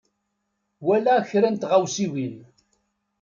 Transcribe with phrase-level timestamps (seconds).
[0.85, 2.35] Walaɣ kra n tɣawsiwin.